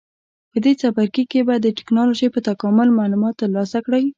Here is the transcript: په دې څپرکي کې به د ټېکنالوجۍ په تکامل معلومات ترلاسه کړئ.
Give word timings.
په 0.51 0.57
دې 0.63 0.73
څپرکي 0.81 1.23
کې 1.31 1.41
به 1.47 1.55
د 1.59 1.67
ټېکنالوجۍ 1.77 2.27
په 2.31 2.39
تکامل 2.49 2.87
معلومات 2.99 3.33
ترلاسه 3.43 3.77
کړئ. 3.85 4.03